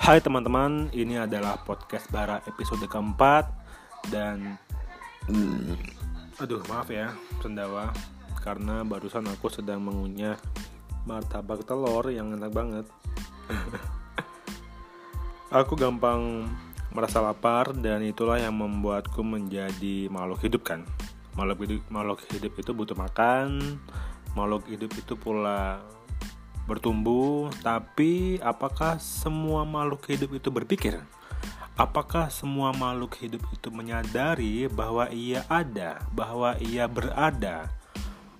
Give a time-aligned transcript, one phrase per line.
[0.00, 3.52] Hai teman-teman, ini adalah podcast Bara episode keempat
[4.08, 4.56] dan
[6.40, 7.12] aduh maaf ya
[7.44, 7.92] sendawa
[8.40, 10.40] karena barusan aku sedang mengunyah
[11.04, 12.88] martabak telur yang enak banget.
[15.60, 16.48] aku gampang
[16.96, 20.80] merasa lapar dan itulah yang membuatku menjadi makhluk hidup kan.
[21.36, 23.76] Makhluk hidup, makhluk hidup itu butuh makan,
[24.32, 25.84] makhluk hidup itu pula
[26.68, 31.00] bertumbuh, tapi apakah semua makhluk hidup itu berpikir?
[31.78, 37.72] Apakah semua makhluk hidup itu menyadari bahwa ia ada, bahwa ia berada?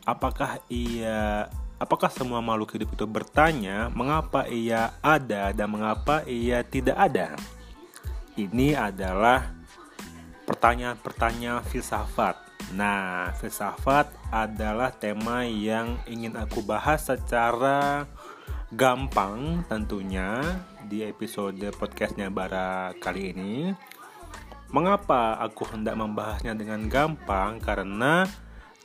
[0.05, 1.49] Apakah ia
[1.81, 7.33] apakah semua makhluk hidup itu bertanya mengapa ia ada dan mengapa ia tidak ada?
[8.37, 9.49] Ini adalah
[10.45, 12.50] pertanyaan-pertanyaan filsafat.
[12.71, 18.07] Nah, filsafat adalah tema yang ingin aku bahas secara
[18.71, 20.39] gampang tentunya
[20.87, 23.75] di episode podcastnya Bara kali ini.
[24.71, 27.59] Mengapa aku hendak membahasnya dengan gampang?
[27.59, 28.23] Karena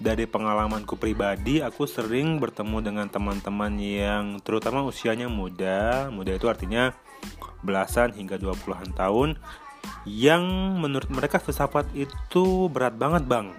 [0.01, 6.09] dari pengalamanku pribadi, aku sering bertemu dengan teman-teman yang terutama usianya muda.
[6.09, 6.89] Muda itu artinya
[7.61, 9.37] belasan hingga 20-an tahun
[10.09, 10.41] yang
[10.81, 13.53] menurut mereka filsafat itu berat banget bang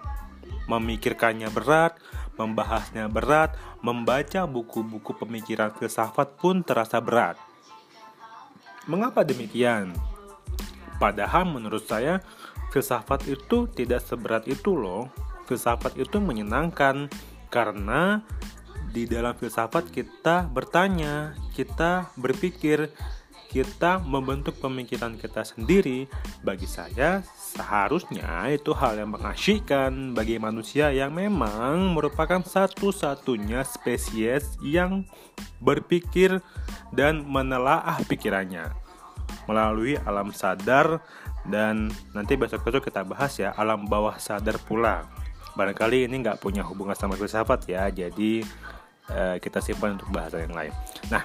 [0.66, 1.98] memikirkannya berat,
[2.36, 7.38] membahasnya berat, membaca buku-buku pemikiran filsafat pun terasa berat.
[8.86, 9.94] Mengapa demikian?
[11.02, 12.22] Padahal menurut saya
[12.70, 15.10] filsafat itu tidak seberat itu loh.
[15.46, 17.10] Filsafat itu menyenangkan
[17.50, 18.22] karena
[18.90, 22.88] di dalam filsafat kita bertanya, kita berpikir,
[23.48, 26.10] kita membentuk pemikiran kita sendiri.
[26.42, 35.06] Bagi saya, seharusnya itu hal yang mengasyikkan bagi manusia yang memang merupakan satu-satunya spesies yang
[35.62, 36.42] berpikir
[36.92, 38.86] dan menelaah pikirannya
[39.46, 41.00] melalui alam sadar
[41.46, 45.06] dan nanti besok-besok kita bahas ya alam bawah sadar pula.
[45.56, 48.44] Barangkali ini nggak punya hubungan sama filsafat ya, jadi
[49.08, 50.74] eh, kita simpan untuk bahasa yang lain.
[51.08, 51.24] Nah,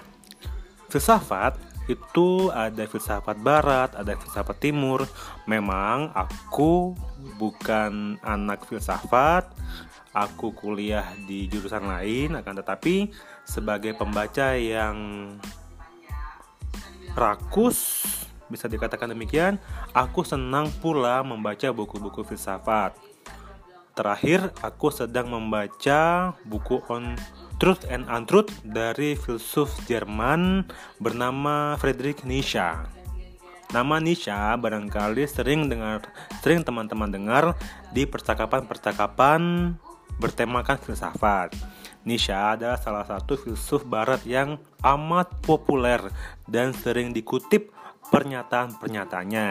[0.88, 5.06] filsafat itu ada filsafat barat, ada filsafat timur.
[5.50, 6.94] Memang aku
[7.42, 9.50] bukan anak filsafat,
[10.14, 13.09] aku kuliah di jurusan lain, akan tetapi
[13.47, 14.97] sebagai pembaca yang
[17.18, 18.06] rakus,
[18.48, 19.59] bisa dikatakan demikian,
[19.96, 22.96] aku senang pula membaca buku-buku filsafat.
[23.92, 27.16] Terakhir, aku sedang membaca buku on
[27.61, 30.66] Truth and Untruth dari filsuf Jerman
[30.97, 32.57] bernama Friedrich Nietzsche.
[33.69, 36.09] Nama Nietzsche barangkali sering dengar,
[36.41, 37.53] sering teman-teman dengar
[37.94, 39.77] di percakapan-percakapan
[40.17, 41.53] bertemakan filsafat.
[42.01, 46.01] Nietzsche adalah salah satu filsuf barat yang amat populer
[46.50, 47.69] dan sering dikutip
[48.09, 49.50] pernyataan-pernyataannya.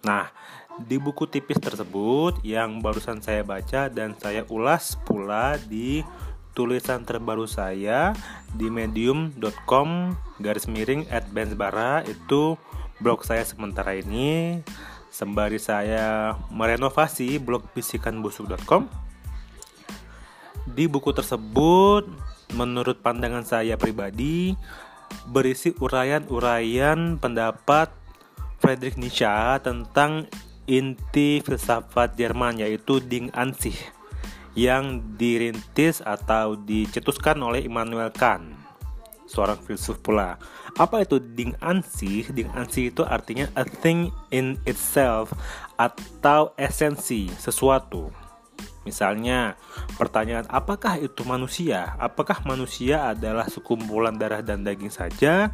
[0.00, 0.32] Nah,
[0.80, 6.00] di buku tipis tersebut yang barusan saya baca dan saya ulas pula di
[6.58, 8.18] tulisan terbaru saya
[8.50, 12.58] di medium.com garis miring at bensbara itu
[12.98, 14.58] blog saya sementara ini.
[15.08, 18.90] Sembari saya merenovasi blog bisikanbusuk.com
[20.68, 22.04] di buku tersebut
[22.52, 24.52] menurut pandangan saya pribadi
[25.30, 27.88] berisi uraian-uraian pendapat
[28.60, 29.30] Friedrich Nietzsche
[29.64, 30.28] tentang
[30.68, 33.97] inti filsafat Jerman yaitu Ding an sich
[34.56, 38.54] yang dirintis atau dicetuskan oleh Immanuel Kant,
[39.28, 40.40] seorang filsuf pula.
[40.80, 42.24] Apa itu Ding Ansi?
[42.30, 45.34] Ding Ansi itu artinya a thing in itself
[45.76, 48.08] atau esensi sesuatu.
[48.88, 49.60] Misalnya,
[50.00, 51.92] pertanyaan apakah itu manusia?
[52.00, 55.52] Apakah manusia adalah sekumpulan darah dan daging saja?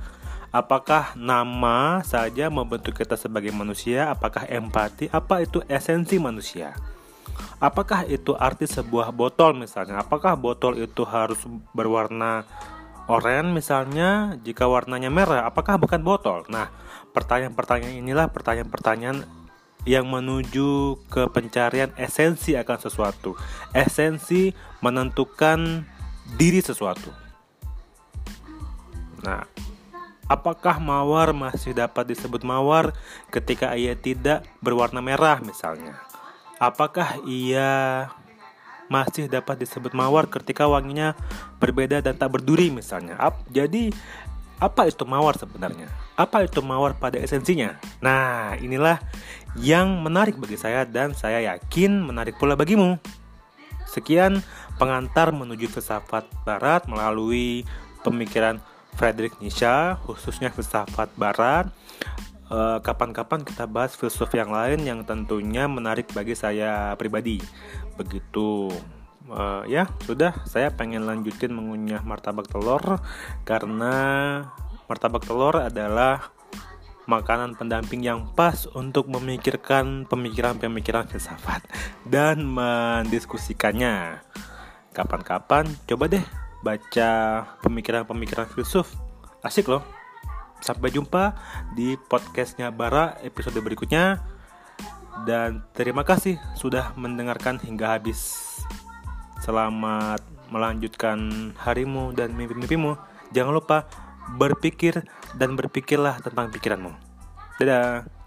[0.54, 4.06] Apakah nama saja membentuk kita sebagai manusia?
[4.14, 5.10] Apakah empati?
[5.10, 6.78] Apa itu esensi manusia?
[7.64, 10.04] Apakah itu arti sebuah botol misalnya?
[10.04, 11.40] Apakah botol itu harus
[11.72, 12.44] berwarna
[13.08, 14.36] oranye misalnya?
[14.44, 16.44] Jika warnanya merah, apakah bukan botol?
[16.52, 16.68] Nah,
[17.16, 19.24] pertanyaan-pertanyaan inilah pertanyaan-pertanyaan
[19.88, 23.32] yang menuju ke pencarian esensi akan sesuatu.
[23.72, 24.52] Esensi
[24.84, 25.88] menentukan
[26.36, 27.08] diri sesuatu.
[29.24, 29.40] Nah,
[30.28, 32.92] apakah mawar masih dapat disebut mawar
[33.32, 35.96] ketika ia tidak berwarna merah misalnya?
[36.62, 38.06] Apakah ia
[38.86, 41.16] masih dapat disebut mawar ketika wanginya
[41.58, 43.18] berbeda dan tak berduri misalnya?
[43.18, 43.90] Ap, jadi
[44.62, 45.90] apa itu mawar sebenarnya?
[46.14, 47.74] Apa itu mawar pada esensinya?
[47.98, 49.02] Nah, inilah
[49.58, 52.98] yang menarik bagi saya dan saya yakin menarik pula bagimu.
[53.90, 54.42] Sekian
[54.78, 57.62] pengantar menuju filsafat barat melalui
[58.02, 58.62] pemikiran
[58.94, 61.66] Friedrich Nietzsche, khususnya filsafat barat.
[62.44, 67.40] Eh, kapan-kapan kita bahas filsuf yang lain yang tentunya menarik bagi saya pribadi.
[67.96, 68.68] Begitu.
[69.24, 73.00] Uh, ya, sudah saya pengen lanjutin mengunyah martabak telur
[73.48, 73.96] karena
[74.84, 76.28] martabak telur adalah
[77.08, 81.64] makanan pendamping yang pas untuk memikirkan pemikiran-pemikiran filsafat
[82.04, 84.20] dan mendiskusikannya.
[84.92, 86.24] Kapan-kapan coba deh
[86.60, 87.10] baca
[87.64, 88.92] pemikiran-pemikiran filsuf.
[89.40, 90.03] Asik loh.
[90.64, 91.36] Sampai jumpa
[91.76, 94.24] di podcastnya Bara episode berikutnya.
[95.28, 98.48] Dan terima kasih sudah mendengarkan hingga habis.
[99.44, 102.96] Selamat melanjutkan harimu dan mimpi-mimpimu.
[103.36, 103.84] Jangan lupa
[104.40, 105.04] berpikir
[105.36, 106.96] dan berpikirlah tentang pikiranmu.
[107.60, 108.23] Dadah.